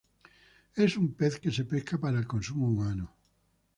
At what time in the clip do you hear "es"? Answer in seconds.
0.85-0.95